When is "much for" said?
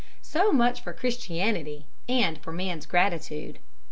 0.51-0.93